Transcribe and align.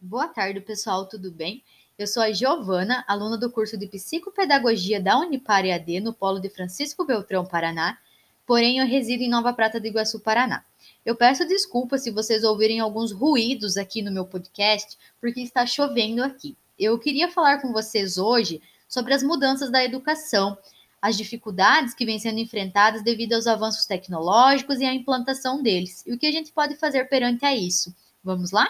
Boa 0.00 0.28
tarde, 0.28 0.60
pessoal, 0.60 1.06
tudo 1.06 1.32
bem? 1.32 1.60
Eu 1.98 2.06
sou 2.06 2.22
a 2.22 2.30
Giovana, 2.30 3.04
aluna 3.08 3.36
do 3.36 3.50
curso 3.50 3.76
de 3.76 3.88
Psicopedagogia 3.88 5.00
da 5.00 5.18
Unipar 5.18 5.66
EAD 5.66 5.98
no 5.98 6.12
Polo 6.12 6.38
de 6.38 6.48
Francisco 6.48 7.04
Beltrão, 7.04 7.44
Paraná, 7.44 7.98
porém 8.46 8.78
eu 8.78 8.86
resido 8.86 9.24
em 9.24 9.28
Nova 9.28 9.52
Prata 9.52 9.80
do 9.80 9.88
Iguaçu, 9.88 10.20
Paraná. 10.20 10.64
Eu 11.04 11.16
peço 11.16 11.44
desculpas 11.48 12.04
se 12.04 12.12
vocês 12.12 12.44
ouvirem 12.44 12.78
alguns 12.78 13.10
ruídos 13.10 13.76
aqui 13.76 14.00
no 14.00 14.12
meu 14.12 14.24
podcast, 14.24 14.96
porque 15.20 15.40
está 15.40 15.66
chovendo 15.66 16.22
aqui. 16.22 16.56
Eu 16.78 16.96
queria 16.96 17.28
falar 17.28 17.60
com 17.60 17.72
vocês 17.72 18.18
hoje 18.18 18.62
sobre 18.88 19.12
as 19.14 19.24
mudanças 19.24 19.68
da 19.68 19.84
educação, 19.84 20.56
as 21.02 21.16
dificuldades 21.16 21.92
que 21.92 22.06
vêm 22.06 22.20
sendo 22.20 22.38
enfrentadas 22.38 23.02
devido 23.02 23.32
aos 23.32 23.48
avanços 23.48 23.84
tecnológicos 23.84 24.78
e 24.78 24.84
à 24.84 24.94
implantação 24.94 25.60
deles, 25.60 26.04
e 26.06 26.12
o 26.12 26.18
que 26.18 26.26
a 26.26 26.32
gente 26.32 26.52
pode 26.52 26.76
fazer 26.76 27.08
perante 27.08 27.44
a 27.44 27.52
isso. 27.52 27.92
Vamos 28.22 28.52
lá? 28.52 28.68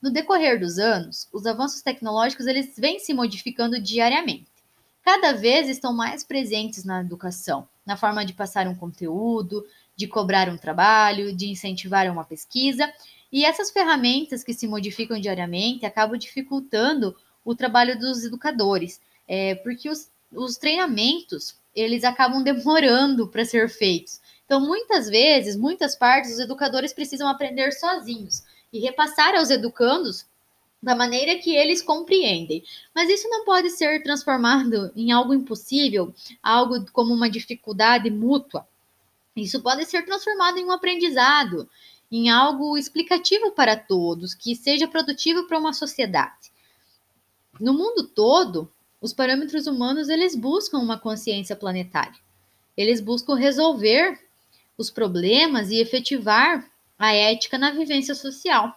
No 0.00 0.10
decorrer 0.10 0.60
dos 0.60 0.78
anos, 0.78 1.26
os 1.32 1.46
avanços 1.46 1.80
tecnológicos 1.80 2.46
eles 2.46 2.74
vêm 2.76 2.98
se 2.98 3.14
modificando 3.14 3.80
diariamente. 3.80 4.46
Cada 5.02 5.32
vez 5.32 5.68
estão 5.68 5.94
mais 5.94 6.22
presentes 6.22 6.84
na 6.84 7.00
educação, 7.00 7.66
na 7.84 7.96
forma 7.96 8.24
de 8.24 8.32
passar 8.32 8.66
um 8.66 8.74
conteúdo, 8.74 9.64
de 9.94 10.06
cobrar 10.06 10.48
um 10.48 10.58
trabalho, 10.58 11.34
de 11.34 11.46
incentivar 11.46 12.10
uma 12.10 12.24
pesquisa, 12.24 12.92
e 13.32 13.44
essas 13.44 13.70
ferramentas 13.70 14.44
que 14.44 14.52
se 14.52 14.66
modificam 14.66 15.18
diariamente 15.18 15.86
acabam 15.86 16.18
dificultando 16.18 17.16
o 17.44 17.54
trabalho 17.54 17.98
dos 17.98 18.24
educadores, 18.24 19.00
é, 19.26 19.54
porque 19.56 19.88
os, 19.88 20.10
os 20.32 20.56
treinamentos 20.56 21.56
eles 21.74 22.04
acabam 22.04 22.42
demorando 22.44 23.28
para 23.28 23.44
ser 23.44 23.68
feitos. 23.68 24.20
Então, 24.44 24.60
muitas 24.60 25.08
vezes, 25.08 25.56
muitas 25.56 25.96
partes, 25.96 26.32
os 26.32 26.38
educadores 26.38 26.92
precisam 26.92 27.28
aprender 27.28 27.72
sozinhos 27.72 28.42
e 28.72 28.80
repassar 28.80 29.34
aos 29.34 29.50
educandos 29.50 30.26
da 30.82 30.94
maneira 30.94 31.36
que 31.36 31.54
eles 31.54 31.82
compreendem. 31.82 32.62
Mas 32.94 33.08
isso 33.08 33.28
não 33.28 33.44
pode 33.44 33.70
ser 33.70 34.02
transformado 34.02 34.92
em 34.94 35.10
algo 35.10 35.34
impossível, 35.34 36.14
algo 36.42 36.84
como 36.92 37.12
uma 37.12 37.30
dificuldade 37.30 38.10
mútua. 38.10 38.66
Isso 39.34 39.60
pode 39.60 39.84
ser 39.84 40.04
transformado 40.04 40.58
em 40.58 40.64
um 40.64 40.70
aprendizado, 40.70 41.68
em 42.10 42.30
algo 42.30 42.76
explicativo 42.78 43.50
para 43.50 43.76
todos, 43.76 44.34
que 44.34 44.54
seja 44.54 44.86
produtivo 44.86 45.46
para 45.46 45.58
uma 45.58 45.72
sociedade. 45.72 46.52
No 47.58 47.74
mundo 47.74 48.06
todo, 48.06 48.70
os 49.00 49.12
parâmetros 49.12 49.66
humanos 49.66 50.08
eles 50.08 50.34
buscam 50.34 50.78
uma 50.78 50.98
consciência 50.98 51.56
planetária. 51.56 52.18
Eles 52.76 53.00
buscam 53.00 53.34
resolver 53.34 54.18
os 54.76 54.90
problemas 54.90 55.70
e 55.70 55.80
efetivar 55.80 56.70
a 56.98 57.12
ética 57.12 57.58
na 57.58 57.70
vivência 57.70 58.14
social. 58.14 58.74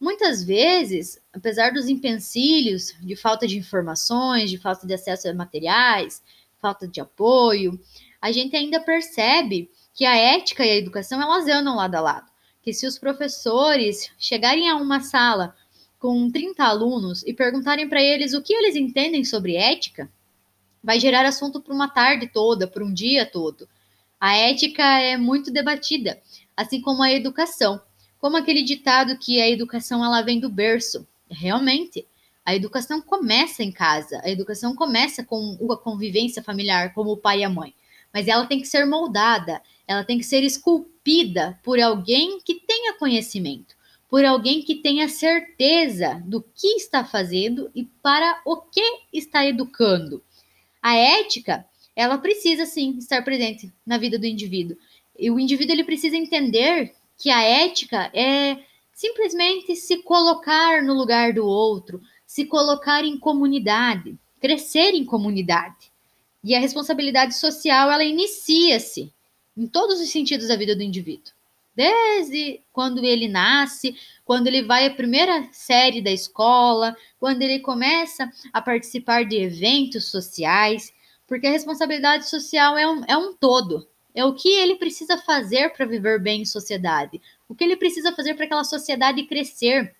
Muitas 0.00 0.42
vezes, 0.42 1.20
apesar 1.32 1.72
dos 1.72 1.88
empecilhos 1.88 2.94
de 3.00 3.14
falta 3.14 3.46
de 3.46 3.56
informações, 3.56 4.50
de 4.50 4.58
falta 4.58 4.86
de 4.86 4.94
acesso 4.94 5.28
a 5.28 5.34
materiais, 5.34 6.22
falta 6.60 6.88
de 6.88 7.00
apoio, 7.00 7.78
a 8.20 8.32
gente 8.32 8.56
ainda 8.56 8.80
percebe 8.80 9.70
que 9.94 10.04
a 10.04 10.16
ética 10.16 10.64
e 10.64 10.70
a 10.70 10.76
educação 10.76 11.20
elas 11.20 11.46
andam 11.48 11.76
lado 11.76 11.94
a 11.94 12.00
lado. 12.00 12.30
Que 12.62 12.72
se 12.72 12.86
os 12.86 12.98
professores 12.98 14.10
chegarem 14.18 14.68
a 14.68 14.76
uma 14.76 15.00
sala 15.00 15.54
com 15.98 16.30
30 16.30 16.64
alunos 16.64 17.22
e 17.24 17.32
perguntarem 17.32 17.88
para 17.88 18.02
eles 18.02 18.34
o 18.34 18.42
que 18.42 18.54
eles 18.54 18.74
entendem 18.74 19.24
sobre 19.24 19.56
ética, 19.56 20.10
vai 20.82 20.98
gerar 20.98 21.24
assunto 21.24 21.60
para 21.60 21.74
uma 21.74 21.88
tarde 21.88 22.26
toda, 22.26 22.66
para 22.66 22.84
um 22.84 22.92
dia 22.92 23.24
todo. 23.24 23.68
A 24.22 24.36
ética 24.36 24.84
é 25.00 25.16
muito 25.16 25.50
debatida 25.50 26.22
assim 26.56 26.80
como 26.80 27.02
a 27.02 27.12
educação. 27.12 27.80
Como 28.20 28.36
aquele 28.36 28.62
ditado 28.62 29.18
que 29.18 29.40
a 29.40 29.50
educação 29.50 30.04
ela 30.04 30.22
vem 30.22 30.38
do 30.38 30.48
berço. 30.48 31.04
Realmente, 31.28 32.06
a 32.44 32.54
educação 32.54 33.00
começa 33.00 33.64
em 33.64 33.72
casa, 33.72 34.20
a 34.22 34.30
educação 34.30 34.76
começa 34.76 35.24
com 35.24 35.58
a 35.72 35.76
convivência 35.76 36.40
familiar, 36.40 36.94
como 36.94 37.10
o 37.10 37.16
pai 37.16 37.40
e 37.40 37.44
a 37.44 37.50
mãe. 37.50 37.74
Mas 38.14 38.28
ela 38.28 38.46
tem 38.46 38.60
que 38.60 38.68
ser 38.68 38.84
moldada, 38.84 39.60
ela 39.88 40.04
tem 40.04 40.18
que 40.18 40.24
ser 40.24 40.44
esculpida 40.44 41.58
por 41.64 41.80
alguém 41.80 42.38
que 42.44 42.60
tenha 42.60 42.94
conhecimento, 42.94 43.74
por 44.08 44.24
alguém 44.24 44.62
que 44.62 44.76
tenha 44.76 45.08
certeza 45.08 46.22
do 46.26 46.40
que 46.42 46.68
está 46.76 47.04
fazendo 47.04 47.72
e 47.74 47.84
para 47.84 48.40
o 48.44 48.58
que 48.58 48.84
está 49.12 49.44
educando. 49.44 50.22
A 50.80 50.94
ética, 50.94 51.66
ela 51.94 52.18
precisa 52.18 52.66
sim 52.66 52.96
estar 52.98 53.22
presente 53.22 53.72
na 53.86 53.98
vida 53.98 54.18
do 54.18 54.26
indivíduo. 54.26 54.76
E 55.18 55.30
o 55.30 55.38
indivíduo 55.38 55.74
ele 55.74 55.84
precisa 55.84 56.16
entender 56.16 56.94
que 57.18 57.30
a 57.30 57.42
ética 57.42 58.10
é 58.14 58.58
simplesmente 58.92 59.74
se 59.76 59.98
colocar 59.98 60.82
no 60.82 60.94
lugar 60.94 61.32
do 61.32 61.46
outro, 61.46 62.00
se 62.26 62.44
colocar 62.44 63.04
em 63.04 63.18
comunidade, 63.18 64.16
crescer 64.40 64.94
em 64.94 65.04
comunidade. 65.04 65.92
E 66.42 66.54
a 66.54 66.60
responsabilidade 66.60 67.36
social, 67.36 67.90
ela 67.90 68.04
inicia-se 68.04 69.12
em 69.56 69.66
todos 69.66 70.00
os 70.00 70.10
sentidos 70.10 70.48
da 70.48 70.56
vida 70.56 70.74
do 70.74 70.82
indivíduo. 70.82 71.32
Desde 71.74 72.60
quando 72.72 73.04
ele 73.04 73.28
nasce, 73.28 73.96
quando 74.24 74.46
ele 74.46 74.62
vai 74.62 74.86
à 74.86 74.90
primeira 74.90 75.48
série 75.52 76.02
da 76.02 76.10
escola, 76.10 76.96
quando 77.18 77.42
ele 77.42 77.60
começa 77.60 78.30
a 78.52 78.60
participar 78.60 79.24
de 79.24 79.36
eventos 79.36 80.10
sociais, 80.10 80.92
porque 81.32 81.46
a 81.46 81.50
responsabilidade 81.50 82.28
social 82.28 82.76
é 82.76 82.86
um, 82.86 83.04
é 83.08 83.16
um 83.16 83.32
todo. 83.32 83.88
É 84.14 84.22
o 84.22 84.34
que 84.34 84.50
ele 84.50 84.74
precisa 84.74 85.16
fazer 85.16 85.70
para 85.70 85.86
viver 85.86 86.20
bem 86.20 86.42
em 86.42 86.44
sociedade. 86.44 87.22
O 87.48 87.54
que 87.54 87.64
ele 87.64 87.74
precisa 87.74 88.12
fazer 88.12 88.34
para 88.34 88.44
aquela 88.44 88.64
sociedade 88.64 89.22
crescer. 89.22 89.96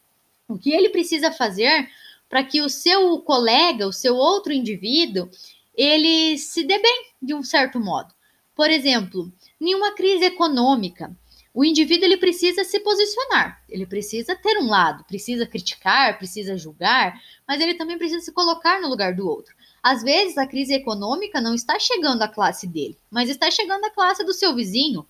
O 0.46 0.58
que 0.58 0.70
ele 0.70 0.90
precisa 0.90 1.32
fazer 1.32 1.88
para 2.28 2.44
que 2.44 2.60
o 2.60 2.68
seu 2.68 3.18
colega, 3.20 3.88
o 3.88 3.94
seu 3.94 4.14
outro 4.14 4.52
indivíduo, 4.52 5.30
ele 5.74 6.36
se 6.36 6.64
dê 6.64 6.78
bem 6.78 7.06
de 7.22 7.32
um 7.32 7.42
certo 7.42 7.80
modo. 7.80 8.12
Por 8.54 8.68
exemplo, 8.68 9.32
em 9.58 9.74
uma 9.74 9.94
crise 9.94 10.26
econômica, 10.26 11.16
o 11.54 11.64
indivíduo 11.64 12.04
ele 12.04 12.18
precisa 12.18 12.62
se 12.62 12.78
posicionar, 12.80 13.64
ele 13.70 13.86
precisa 13.86 14.36
ter 14.36 14.58
um 14.58 14.68
lado, 14.68 15.02
precisa 15.04 15.46
criticar, 15.46 16.18
precisa 16.18 16.58
julgar, 16.58 17.18
mas 17.48 17.58
ele 17.58 17.72
também 17.72 17.96
precisa 17.96 18.20
se 18.20 18.32
colocar 18.32 18.82
no 18.82 18.88
lugar 18.88 19.14
do 19.14 19.26
outro. 19.26 19.54
Às 19.82 20.02
vezes 20.02 20.38
a 20.38 20.46
crise 20.46 20.74
econômica 20.74 21.40
não 21.40 21.54
está 21.54 21.78
chegando 21.78 22.22
à 22.22 22.28
classe 22.28 22.66
dele, 22.66 22.96
mas 23.10 23.28
está 23.28 23.50
chegando 23.50 23.84
à 23.84 23.90
classe 23.90 24.24
do 24.24 24.32
seu 24.32 24.54
vizinho. 24.54 25.06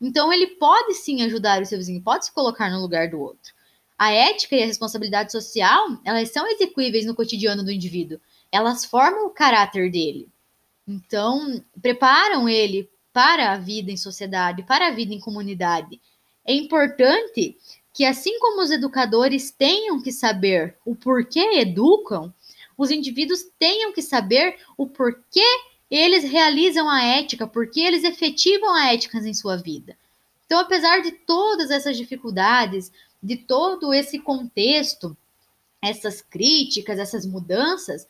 Então 0.00 0.32
ele 0.32 0.48
pode 0.48 0.94
sim 0.94 1.22
ajudar 1.22 1.62
o 1.62 1.66
seu 1.66 1.78
vizinho, 1.78 2.02
pode 2.02 2.26
se 2.26 2.32
colocar 2.32 2.70
no 2.70 2.80
lugar 2.80 3.08
do 3.08 3.20
outro. 3.20 3.54
A 3.98 4.12
ética 4.12 4.56
e 4.56 4.62
a 4.62 4.66
responsabilidade 4.66 5.32
social, 5.32 5.98
elas 6.04 6.30
são 6.30 6.46
execuíveis 6.46 7.06
no 7.06 7.14
cotidiano 7.14 7.64
do 7.64 7.70
indivíduo. 7.70 8.20
Elas 8.52 8.84
formam 8.84 9.26
o 9.26 9.30
caráter 9.30 9.90
dele. 9.90 10.28
Então, 10.86 11.62
preparam 11.80 12.48
ele 12.48 12.90
para 13.12 13.52
a 13.52 13.56
vida 13.56 13.90
em 13.90 13.96
sociedade, 13.96 14.62
para 14.64 14.88
a 14.88 14.90
vida 14.90 15.14
em 15.14 15.20
comunidade. 15.20 16.00
É 16.44 16.52
importante 16.52 17.56
que, 17.92 18.04
assim 18.04 18.38
como 18.38 18.60
os 18.60 18.70
educadores 18.70 19.50
tenham 19.50 20.02
que 20.02 20.12
saber 20.12 20.76
o 20.84 20.94
porquê 20.94 21.60
educam, 21.60 22.32
os 22.76 22.90
indivíduos 22.90 23.44
tenham 23.58 23.92
que 23.92 24.02
saber 24.02 24.58
o 24.76 24.86
porquê 24.86 25.46
eles 25.90 26.24
realizam 26.24 26.88
a 26.88 27.02
ética, 27.02 27.46
porque 27.46 27.80
eles 27.80 28.04
efetivam 28.04 28.74
a 28.74 28.92
ética 28.92 29.18
em 29.18 29.34
sua 29.34 29.56
vida. 29.56 29.96
Então, 30.44 30.60
apesar 30.60 31.00
de 31.00 31.12
todas 31.12 31.70
essas 31.70 31.96
dificuldades, 31.96 32.92
de 33.22 33.36
todo 33.36 33.92
esse 33.92 34.18
contexto, 34.18 35.16
essas 35.80 36.20
críticas, 36.20 36.98
essas 36.98 37.26
mudanças, 37.26 38.06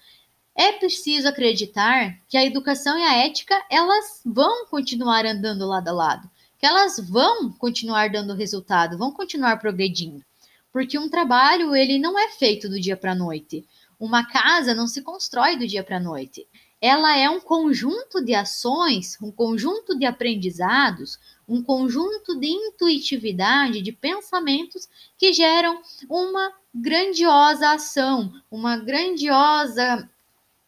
é 0.55 0.73
preciso 0.73 1.29
acreditar 1.29 2.19
que 2.29 2.37
a 2.37 2.45
educação 2.45 2.99
e 2.99 3.03
a 3.03 3.27
ética 3.27 3.63
elas 3.71 4.23
vão 4.25 4.67
continuar 4.67 5.27
andando 5.27 5.67
lado 5.67 5.89
a 5.89 5.93
lado, 5.93 6.31
que 6.59 6.65
elas 6.65 6.99
vão 6.99 7.53
continuar 7.53 8.11
dando 8.11 8.35
resultado, 8.35 8.97
vão 8.97 9.13
continuar 9.13 9.59
progredindo, 9.59 10.25
porque 10.73 10.99
um 10.99 11.11
trabalho 11.11 11.77
ele 11.77 11.99
não 11.99 12.19
é 12.19 12.31
feito 12.31 12.69
do 12.69 12.81
dia 12.81 12.97
para 12.97 13.13
a 13.13 13.17
noite. 13.17 13.67
Uma 13.99 14.27
casa 14.27 14.75
não 14.75 14.87
se 14.87 15.03
constrói 15.03 15.57
do 15.57 15.67
dia 15.67 15.83
para 15.83 15.97
a 15.97 16.01
noite. 16.01 16.47
Ela 16.81 17.17
é 17.17 17.29
um 17.31 17.41
conjunto 17.41 18.23
de 18.23 18.35
ações, 18.35 19.17
um 19.23 19.31
conjunto 19.31 19.99
de 19.99 20.05
aprendizados, 20.05 21.19
um 21.49 21.63
conjunto 21.63 22.39
de 22.39 22.49
intuitividade, 22.49 23.81
de 23.81 23.93
pensamentos 23.93 24.89
que 25.17 25.33
geram 25.33 25.81
uma 26.09 26.53
grandiosa 26.75 27.73
ação, 27.73 28.33
uma 28.51 28.77
grandiosa 28.77 30.09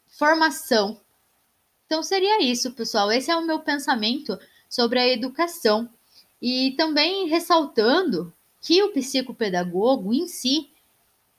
formação. 0.07 0.99
Então 1.87 2.03
seria 2.03 2.43
isso, 2.43 2.73
pessoal. 2.73 3.13
Esse 3.13 3.31
é 3.31 3.37
o 3.37 3.47
meu 3.47 3.61
pensamento 3.61 4.39
sobre 4.69 4.99
a 4.99 5.09
educação. 5.09 5.89
E 6.41 6.73
também 6.77 7.29
ressaltando 7.29 8.33
que 8.61 8.83
o 8.83 8.93
psicopedagogo 8.93 10.13
em 10.15 10.27
si, 10.27 10.71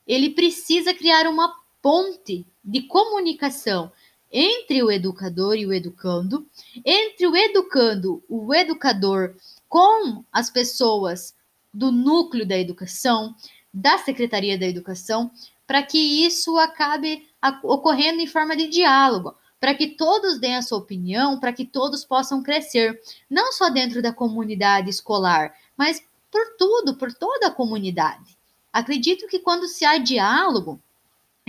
ele 0.06 0.30
precisa 0.30 0.94
criar 0.94 1.26
uma 1.28 1.59
ponte 1.82 2.46
de 2.64 2.82
comunicação 2.82 3.90
entre 4.30 4.82
o 4.82 4.90
educador 4.90 5.56
e 5.56 5.66
o 5.66 5.72
educando, 5.72 6.46
entre 6.84 7.26
o 7.26 7.36
educando, 7.36 8.22
o 8.28 8.54
educador 8.54 9.34
com 9.68 10.24
as 10.32 10.48
pessoas 10.50 11.34
do 11.72 11.90
núcleo 11.90 12.46
da 12.46 12.58
educação, 12.58 13.34
da 13.72 13.98
Secretaria 13.98 14.58
da 14.58 14.66
Educação 14.66 15.30
para 15.70 15.84
que 15.84 16.26
isso 16.26 16.58
acabe 16.58 17.28
ocorrendo 17.62 18.20
em 18.20 18.26
forma 18.26 18.56
de 18.56 18.66
diálogo, 18.66 19.36
para 19.60 19.72
que 19.72 19.86
todos 19.94 20.40
deem 20.40 20.56
a 20.56 20.62
sua 20.62 20.78
opinião, 20.78 21.38
para 21.38 21.52
que 21.52 21.64
todos 21.64 22.04
possam 22.04 22.42
crescer, 22.42 23.00
não 23.30 23.52
só 23.52 23.70
dentro 23.70 24.02
da 24.02 24.12
comunidade 24.12 24.90
escolar, 24.90 25.54
mas 25.76 26.02
por 26.28 26.56
tudo, 26.58 26.96
por 26.96 27.14
toda 27.14 27.46
a 27.46 27.50
comunidade. 27.52 28.36
Acredito 28.72 29.28
que 29.28 29.38
quando 29.38 29.68
se 29.68 29.84
há 29.84 29.96
diálogo 29.96 30.82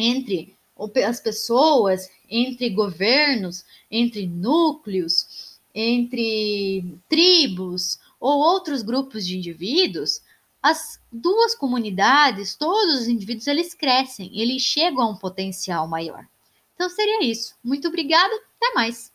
entre 0.01 0.57
as 1.05 1.19
pessoas, 1.19 2.09
entre 2.29 2.69
governos, 2.69 3.63
entre 3.89 4.25
núcleos, 4.25 5.59
entre 5.73 6.97
tribos 7.07 7.99
ou 8.19 8.39
outros 8.39 8.81
grupos 8.81 9.25
de 9.25 9.37
indivíduos, 9.37 10.21
as 10.61 10.99
duas 11.11 11.55
comunidades, 11.55 12.55
todos 12.55 13.01
os 13.01 13.07
indivíduos, 13.07 13.47
eles 13.47 13.73
crescem, 13.73 14.31
eles 14.39 14.61
chegam 14.61 15.01
a 15.01 15.09
um 15.09 15.15
potencial 15.15 15.87
maior. 15.87 16.25
Então 16.75 16.89
seria 16.89 17.23
isso. 17.23 17.55
Muito 17.63 17.87
obrigada, 17.87 18.33
até 18.57 18.73
mais. 18.73 19.11